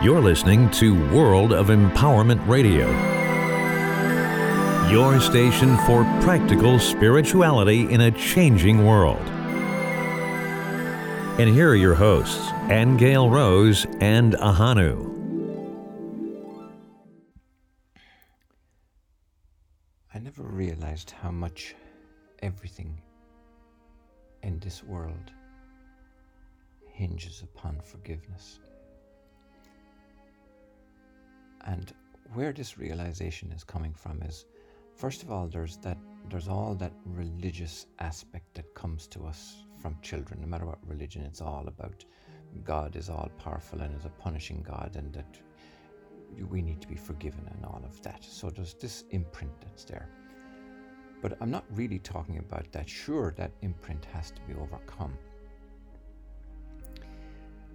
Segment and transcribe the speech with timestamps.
[0.00, 2.86] You're listening to World of Empowerment Radio,
[4.88, 9.18] your station for practical spirituality in a changing world.
[11.40, 15.16] And here are your hosts, Angel Rose and Ahanu.
[20.14, 21.74] I never realized how much
[22.40, 23.02] everything
[24.44, 25.32] in this world
[26.86, 28.60] hinges upon forgiveness.
[31.66, 31.92] And
[32.34, 34.46] where this realization is coming from is
[34.94, 35.98] first of all there's that
[36.30, 41.22] there's all that religious aspect that comes to us from children, no matter what religion
[41.22, 42.04] it's all about.
[42.64, 45.38] God is all powerful and is a punishing God and that
[46.50, 48.24] we need to be forgiven and all of that.
[48.24, 50.08] So there's this imprint that's there.
[51.22, 52.88] But I'm not really talking about that.
[52.88, 55.16] Sure, that imprint has to be overcome.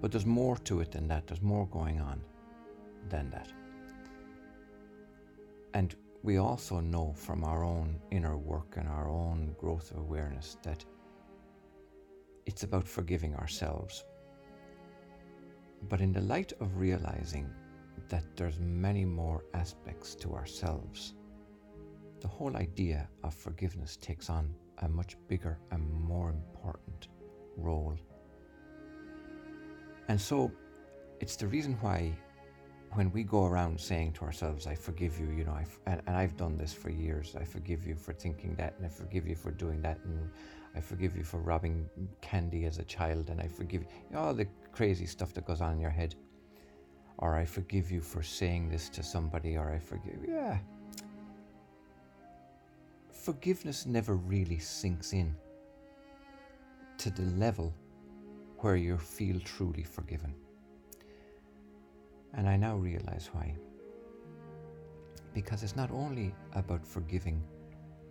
[0.00, 1.26] But there's more to it than that.
[1.26, 2.20] There's more going on
[3.08, 3.48] than that.
[5.74, 10.56] And we also know from our own inner work and our own growth of awareness
[10.62, 10.84] that
[12.46, 14.04] it's about forgiving ourselves.
[15.88, 17.48] But in the light of realizing
[18.08, 21.14] that there's many more aspects to ourselves,
[22.20, 27.08] the whole idea of forgiveness takes on a much bigger and more important
[27.56, 27.96] role.
[30.08, 30.50] And so
[31.20, 32.12] it's the reason why
[32.92, 36.36] when we go around saying to ourselves, I forgive you, you know, and, and, I've
[36.36, 39.50] done this for years, I forgive you for thinking that, and I forgive you for
[39.50, 40.30] doing that, and
[40.74, 41.88] I forgive you for robbing
[42.20, 45.74] candy as a child, and I forgive you, all the crazy stuff that goes on
[45.74, 46.14] in your head.
[47.18, 50.58] Or I forgive you for saying this to somebody, or I forgive, yeah.
[53.10, 55.34] Forgiveness never really sinks in
[56.98, 57.74] to the level
[58.58, 60.34] where you feel truly forgiven.
[62.34, 63.54] And I now realize why.
[65.34, 67.42] Because it's not only about forgiving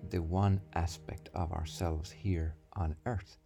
[0.10, 3.38] the one aspect of ourselves here on earth,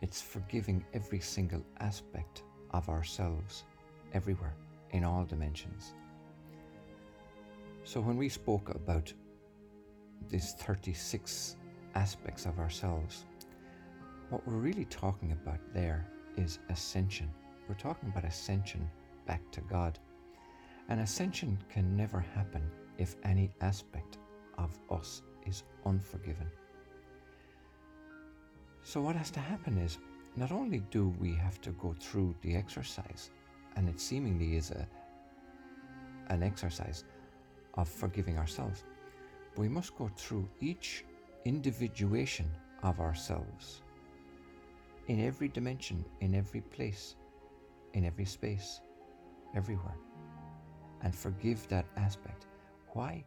[0.00, 3.64] it's forgiving every single aspect of ourselves
[4.12, 4.54] everywhere,
[4.90, 5.94] in all dimensions.
[7.84, 9.12] So when we spoke about
[10.28, 11.56] these 36
[11.94, 13.24] aspects of ourselves,
[14.28, 17.30] what we're really talking about there is ascension.
[17.68, 18.88] We're talking about ascension
[19.30, 19.96] back to God.
[20.88, 22.64] An ascension can never happen
[22.98, 24.18] if any aspect
[24.58, 26.48] of us is unforgiven.
[28.82, 29.98] So, what has to happen is
[30.34, 33.30] not only do we have to go through the exercise,
[33.76, 34.84] and it seemingly is a,
[36.34, 37.04] an exercise
[37.74, 38.82] of forgiving ourselves,
[39.54, 41.04] but we must go through each
[41.44, 42.50] individuation
[42.82, 43.82] of ourselves
[45.06, 47.14] in every dimension, in every place,
[47.94, 48.80] in every space
[49.54, 49.96] everywhere
[51.02, 52.46] and forgive that aspect.
[52.92, 53.24] Why?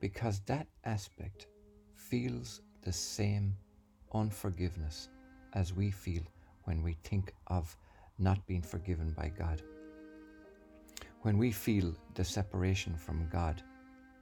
[0.00, 1.46] Because that aspect
[1.94, 3.56] feels the same
[4.14, 5.08] unforgiveness
[5.54, 6.22] as we feel
[6.64, 7.76] when we think of
[8.18, 9.62] not being forgiven by God.
[11.22, 13.62] When we feel the separation from God,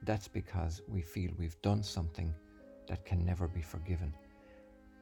[0.03, 2.33] that's because we feel we've done something
[2.87, 4.13] that can never be forgiven.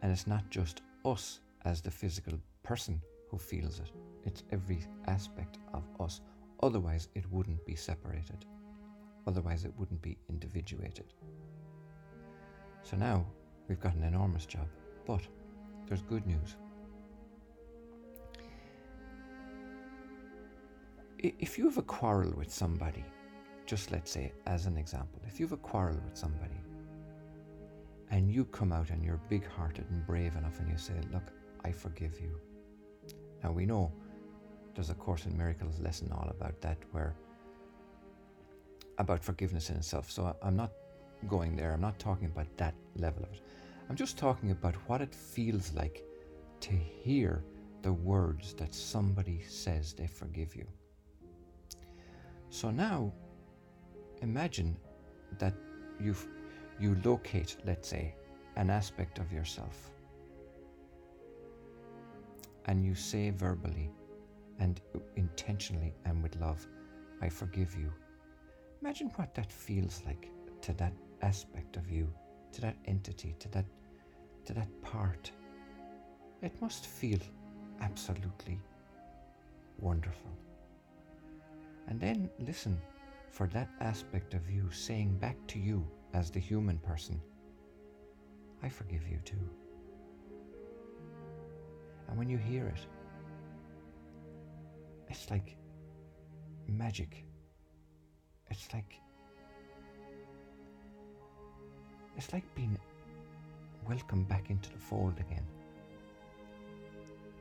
[0.01, 3.91] And it's not just us as the physical person who feels it,
[4.25, 6.22] it's every aspect of us
[6.62, 8.46] Otherwise, it wouldn't be separated.
[9.28, 11.14] Otherwise, it wouldn't be individuated.
[12.84, 13.26] So now
[13.68, 14.68] we've got an enormous job,
[15.06, 15.22] but
[15.88, 16.56] there's good news.
[21.18, 23.04] If you have a quarrel with somebody,
[23.66, 26.62] just let's say, as an example, if you have a quarrel with somebody
[28.12, 31.32] and you come out and you're big hearted and brave enough and you say, Look,
[31.64, 32.40] I forgive you.
[33.44, 33.92] Now we know
[34.75, 37.16] there's a Course in Miracles lesson all about that, where
[38.97, 40.12] about forgiveness in itself.
[40.12, 40.72] So I'm not
[41.28, 41.74] going there.
[41.74, 43.41] I'm not talking about that level of it.
[43.90, 46.03] I'm just talking about what it feels like
[46.62, 47.44] to hear
[47.81, 50.66] the words that somebody says they forgive you.
[52.50, 53.13] So now
[54.22, 54.75] imagine
[55.39, 55.54] that
[56.00, 56.16] you
[56.80, 58.16] you locate, let's say,
[58.57, 59.92] an aspect of yourself
[62.66, 63.89] and you say verbally,
[64.60, 64.81] and
[65.16, 66.66] intentionally and with love,
[67.22, 67.92] I forgive you.
[68.81, 70.30] Imagine what that feels like
[70.62, 72.12] to that aspect of you,
[72.54, 73.66] to that entity, to that
[74.46, 75.31] to that part.
[76.42, 77.19] It must feel
[77.81, 78.60] absolutely
[79.80, 80.31] wonderful.
[81.88, 82.80] And then listen
[83.31, 87.19] for that aspect of you saying back to you as the human person,
[88.63, 89.50] I forgive you too.
[92.08, 92.86] And when you hear it,
[95.15, 95.56] it's like
[96.67, 97.23] magic.
[98.50, 99.00] It's like
[102.17, 102.77] it's like being
[103.88, 105.45] welcomed back into the fold again.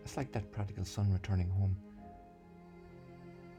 [0.05, 1.77] It's like that prodigal son returning home.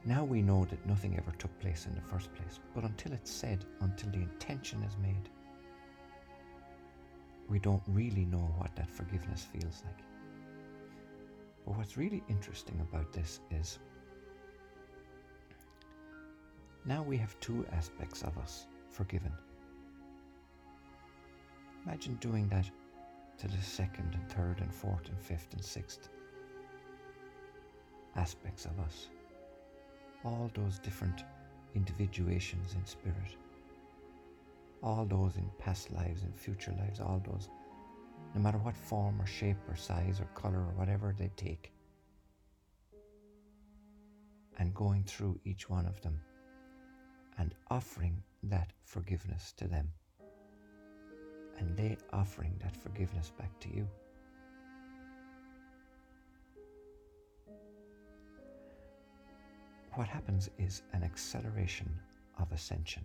[0.05, 3.31] Now we know that nothing ever took place in the first place, but until it's
[3.31, 5.29] said, until the intention is made,
[7.49, 10.03] we don't really know what that forgiveness feels like.
[11.65, 13.79] But what's really interesting about this is
[16.85, 19.31] now we have two aspects of us forgiven.
[21.85, 22.69] Imagine doing that
[23.39, 26.09] to the second and third and fourth and fifth and sixth
[28.15, 29.09] aspects of us.
[30.23, 31.23] All those different
[31.73, 33.35] individuations in spirit.
[34.81, 37.49] All those in past lives and future lives, all those,
[38.35, 41.71] no matter what form or shape or size or colour or whatever they take.
[44.57, 46.19] And going through each one of them
[47.37, 49.89] and offering that forgiveness to them.
[51.57, 53.87] And they offering that forgiveness back to you.
[59.93, 61.89] What happens is an acceleration
[62.37, 63.03] of ascension.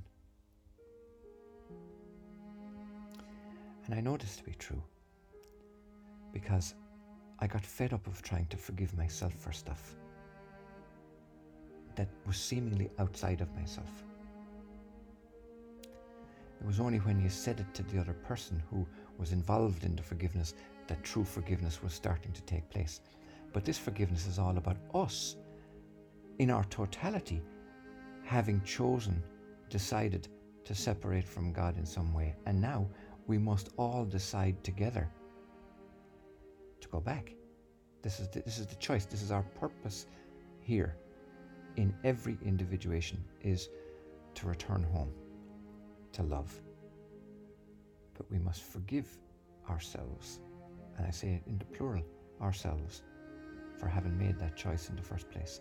[3.86, 4.82] And I know this to be true
[6.32, 6.74] because
[7.38, 9.94] I got fed up of trying to forgive myself for stuff
[11.96, 14.04] that was seemingly outside of myself.
[16.60, 18.86] It was only when you said it to the other person who
[19.18, 20.54] was involved in the forgiveness
[20.88, 23.00] that true forgiveness was starting to take place.
[23.52, 25.36] But this forgiveness is all about us
[26.38, 27.42] in our totality
[28.24, 29.22] having chosen,
[29.70, 30.28] decided
[30.64, 32.36] to separate from God in some way.
[32.46, 32.88] And now
[33.26, 35.08] we must all decide together
[36.80, 37.34] to go back.
[38.02, 39.06] This is the, this is the choice.
[39.06, 40.06] This is our purpose
[40.60, 40.96] here
[41.76, 43.70] in every individuation is
[44.34, 45.12] to return home
[46.12, 46.52] to love.
[48.16, 49.06] But we must forgive
[49.68, 50.40] ourselves,
[50.96, 52.04] and I say it in the plural,
[52.40, 53.02] ourselves,
[53.78, 55.60] for having made that choice in the first place.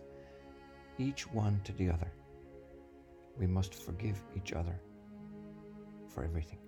[0.98, 2.12] Each one to the other.
[3.38, 4.78] We must forgive each other
[6.08, 6.58] for everything.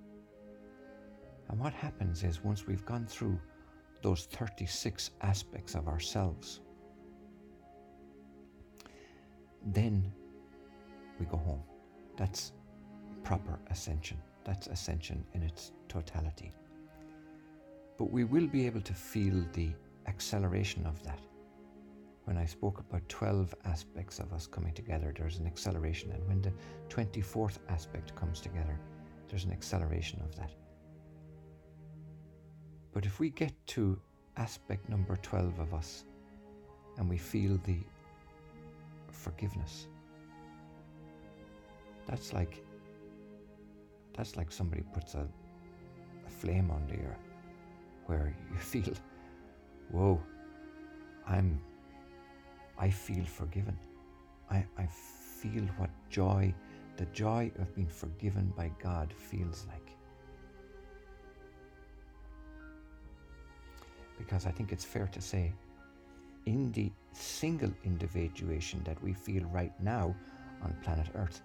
[1.48, 3.38] And what happens is once we've gone through
[4.02, 6.60] those 36 aspects of ourselves,
[9.66, 10.10] then
[11.18, 11.62] we go home.
[12.16, 12.52] That's
[13.22, 14.18] proper ascension.
[14.44, 16.52] That's ascension in its totality.
[17.98, 19.70] But we will be able to feel the
[20.06, 21.20] acceleration of that.
[22.24, 26.12] When I spoke about 12 aspects of us coming together, there's an acceleration.
[26.12, 26.52] And when the
[26.88, 28.78] 24th aspect comes together,
[29.28, 30.50] there's an acceleration of that.
[32.92, 33.98] But if we get to
[34.36, 36.04] aspect number 12 of us
[36.98, 37.78] and we feel the
[39.10, 39.88] forgiveness,
[42.06, 42.64] that's like
[44.14, 45.26] that's like somebody puts a,
[46.26, 47.14] a flame under you
[48.06, 48.94] where you feel,
[49.90, 50.20] whoa,
[51.26, 51.60] I'm,
[52.78, 53.76] I feel forgiven.
[54.50, 56.52] I, I feel what joy,
[56.96, 59.96] the joy of being forgiven by God feels like.
[64.18, 65.52] Because I think it's fair to say,
[66.46, 70.14] in the single individuation that we feel right now
[70.62, 71.42] on planet Earth,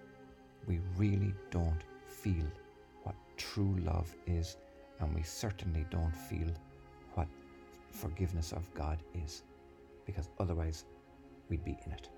[0.67, 2.45] we really don't feel
[3.03, 4.57] what true love is,
[4.99, 6.51] and we certainly don't feel
[7.13, 7.27] what
[7.91, 9.43] forgiveness of God is,
[10.05, 10.85] because otherwise
[11.49, 12.09] we'd be in it.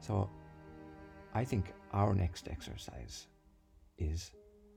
[0.00, 0.28] So
[1.34, 3.26] I think our next exercise
[3.98, 4.32] is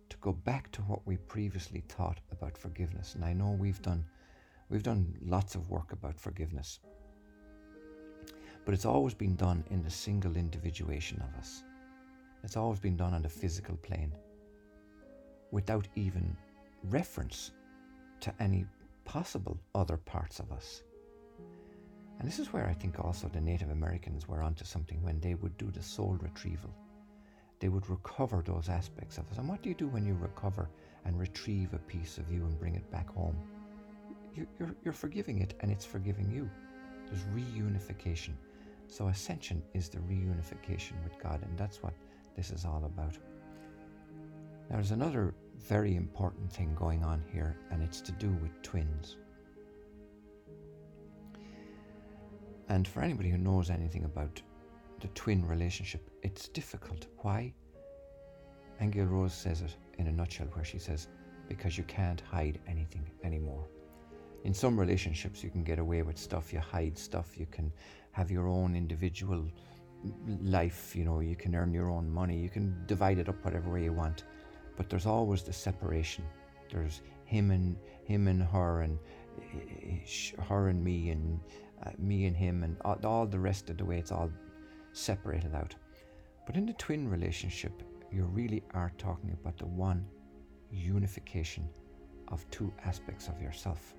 [0.09, 3.15] to go back to what we previously thought about forgiveness.
[3.15, 4.05] And I know we've done
[4.69, 6.79] we've done lots of work about forgiveness.
[8.65, 11.63] But it's always been done in the single individuation of us.
[12.45, 14.13] It's always been done on the physical plane
[15.49, 16.37] without even
[16.83, 17.51] reference
[18.19, 18.67] to any
[19.03, 20.83] possible other parts of us.
[22.19, 25.33] And this is where I think also the Native Americans were onto something when they
[25.33, 26.69] would do the soul retrieval.
[27.59, 29.39] They would recover those aspects of us.
[29.39, 30.69] And what do you do when you recover
[31.03, 33.35] and retrieve a piece of you and bring it back home?
[34.35, 36.47] You're, you're forgiving it and it's forgiving you.
[37.07, 38.33] There's reunification.
[38.87, 41.93] So ascension is the reunification with God, and that's what
[42.35, 43.17] this is all about.
[44.69, 49.17] There's another very important thing going on here, and it's to do with twins.
[52.67, 54.41] And for anybody who knows anything about
[54.99, 57.07] the twin relationship, it's difficult.
[57.19, 57.53] Why?
[58.81, 61.07] Angel Rose says it in a nutshell, where she says,
[61.47, 63.65] because you can't hide anything anymore.
[64.43, 67.71] In some relationships, you can get away with stuff, you hide stuff, you can
[68.11, 69.45] have your own individual
[70.41, 73.71] life, you know, you can earn your own money, you can divide it up whatever
[73.71, 74.23] way you want,
[74.77, 76.23] but there's always the separation.
[76.71, 78.97] There's him and him and her, and
[79.53, 81.39] eh, her and me, and
[81.85, 84.31] uh, me and him, and all, all the rest of the way it's all
[84.93, 85.75] separated out.
[86.45, 90.05] But in the twin relationship, you really are talking about the one
[90.71, 91.67] unification
[92.29, 93.93] of two aspects of yourself.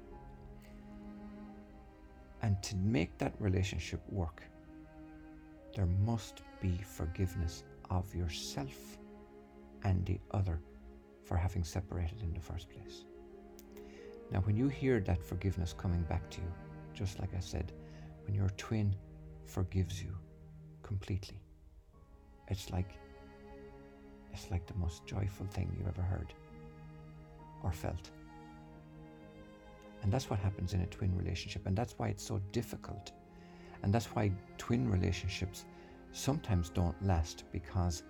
[2.42, 4.42] And to make that relationship work,
[5.76, 8.96] there must be forgiveness of yourself
[9.84, 10.58] and the other
[11.22, 13.04] for having separated in the first place.
[14.30, 16.50] Now, when you hear that forgiveness coming back to you,
[16.94, 17.72] just like I said,
[18.24, 18.96] when your twin
[19.44, 20.16] forgives you
[20.82, 21.38] completely,
[22.48, 22.98] it's like
[24.32, 26.32] it's like the most joyful thing you ever heard
[27.62, 28.10] or felt.
[30.02, 31.66] And that's what happens in a twin relationship.
[31.66, 33.12] And that's why it's so difficult.
[33.82, 35.64] And that's why twin relationships
[36.12, 38.02] sometimes don't last because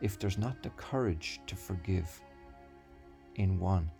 [0.00, 2.20] if there's not the courage to forgive
[3.36, 3.90] in one,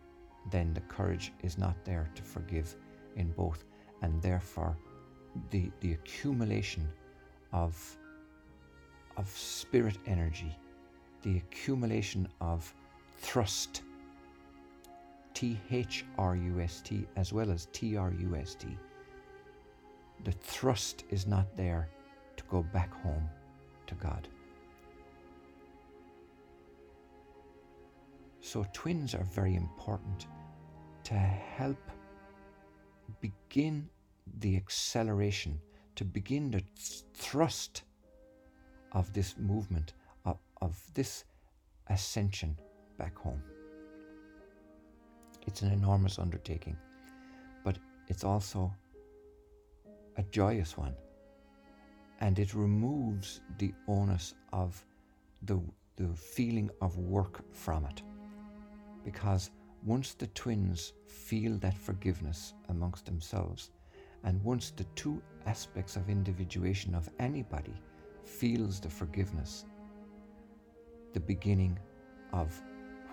[0.51, 2.75] then the courage is not there to forgive
[3.17, 3.65] in both.
[4.03, 4.77] And therefore,
[5.51, 6.89] the, the accumulation
[7.53, 7.97] of,
[9.17, 10.59] of spirit energy,
[11.23, 12.75] the accumulation of
[13.19, 13.83] thrust
[15.35, 18.77] T H R U S T as well as T R U S T.
[20.25, 21.89] The thrust is not there
[22.37, 23.29] to go back home
[23.87, 24.29] to God.
[28.41, 30.27] So, twins are very important
[31.05, 31.79] to help
[33.21, 33.89] begin
[34.41, 35.61] the acceleration,
[35.97, 36.63] to begin the
[37.15, 37.83] thrust
[38.93, 41.25] of this movement, of, of this
[41.89, 42.57] ascension
[42.99, 43.43] back home.
[45.47, 46.77] It's an enormous undertaking,
[47.65, 48.73] but it's also
[50.17, 50.95] a joyous one.
[52.21, 54.85] And it removes the onus of
[55.43, 55.61] the,
[55.97, 58.03] the feeling of work from it.
[59.05, 59.51] Because
[59.85, 63.71] once the twins feel that forgiveness amongst themselves,
[64.25, 67.75] and once the two aspects of individuation of anybody
[68.25, 69.65] feels the forgiveness,
[71.13, 71.77] the beginning
[72.33, 72.63] of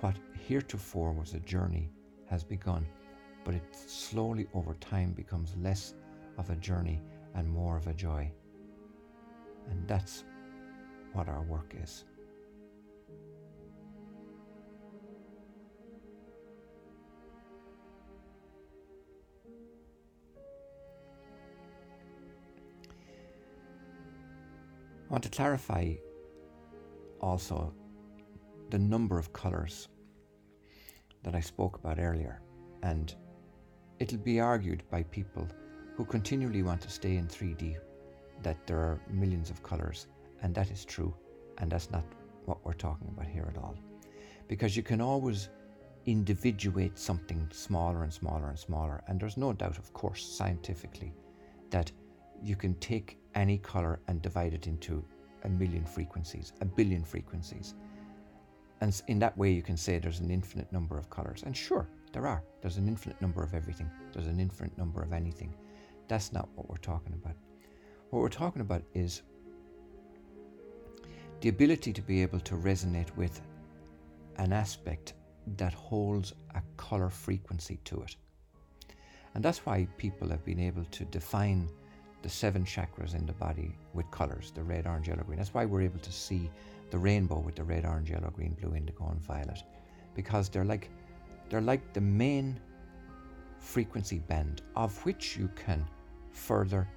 [0.02, 0.16] what
[0.48, 1.90] heretofore was a journey
[2.28, 2.86] has begun,
[3.44, 5.96] but it slowly over time becomes less
[6.40, 7.02] of a journey
[7.36, 8.32] and more of a joy.
[9.70, 10.24] And that's
[11.14, 12.06] what our work is.
[25.08, 25.96] I want to clarify
[27.20, 27.74] also
[28.70, 29.90] the number of colours
[31.24, 32.42] that I spoke about earlier,
[32.84, 33.14] and
[33.98, 35.48] it'll be argued by people
[36.00, 37.76] who continually want to stay in 3D
[38.42, 40.08] that there are millions of colours,
[40.42, 41.14] and that is true,
[41.58, 42.06] and that's not
[42.46, 43.76] what we're talking about here at all.
[44.48, 45.50] Because you can always
[46.06, 51.12] individuate something smaller and smaller and smaller, and there's no doubt, of course, scientifically,
[51.70, 51.92] that
[52.42, 55.04] you can take any colour and divide it into
[55.44, 57.76] a million frequencies, a billion frequencies,
[58.80, 61.44] and in that way, you can say there's an infinite number of colors.
[61.46, 62.42] And sure, there are.
[62.62, 65.54] There's an infinite number of everything, there's an infinite number of anything.
[66.10, 67.36] That's not what we're talking about.
[68.10, 69.22] What we're talking about is
[71.42, 73.40] the ability to be able to resonate with
[74.38, 75.14] an aspect
[75.56, 78.16] that holds a color frequency to it.
[79.36, 81.70] And that's why people have been able to define
[82.24, 85.38] the seven chakras in the body with colors the red, orange, yellow, green.
[85.38, 86.50] That's why we're able to see
[86.90, 89.64] the rainbow with the red, orange, yellow, green, blue, indigo, and violet,
[90.16, 90.90] because they're like
[91.50, 92.60] they're like the main
[93.60, 95.86] frequency band of which you can
[96.40, 96.88] further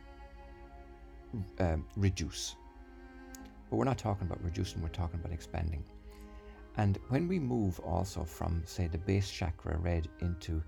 [1.58, 2.56] um, reduce.
[3.68, 5.84] But we're not talking about reducing; we're talking about expanding.
[6.76, 10.62] And when we move also from, say, the base chakra red into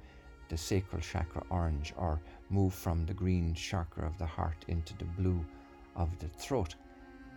[0.49, 5.04] the sacral chakra orange, or move from the green chakra of the heart into the
[5.04, 5.45] blue
[5.97, 6.75] of the throat,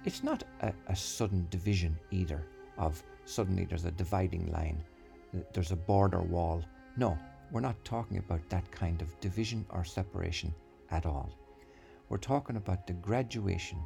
[0.03, 2.43] it's not a, a sudden division either
[2.77, 4.83] of suddenly there's a dividing line,
[5.53, 6.63] there's a border wall.
[6.97, 7.17] No,
[7.51, 10.53] we're not talking about that kind of division or separation
[10.91, 11.29] at all.
[12.09, 13.79] We're talking about the graduation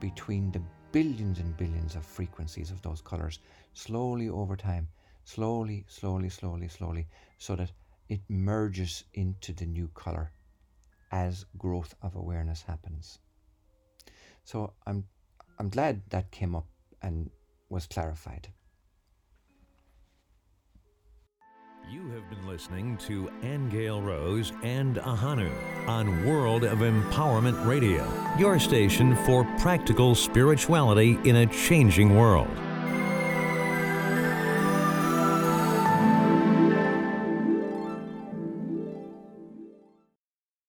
[0.00, 0.62] between the
[0.92, 3.40] billions and billions of frequencies of those colors
[3.74, 4.88] slowly over time,
[5.24, 7.06] slowly, slowly, slowly, slowly,
[7.38, 7.72] so that
[8.08, 10.30] it merges into the new color
[11.10, 13.18] as growth of awareness happens.
[14.44, 15.04] So I'm
[15.58, 16.66] I'm glad that came up
[17.02, 17.30] and
[17.68, 18.48] was clarified.
[21.88, 25.48] You have been listening to Angel Rose and Ahanu
[25.86, 28.04] on World of Empowerment Radio,
[28.36, 32.50] your station for practical spirituality in a changing world.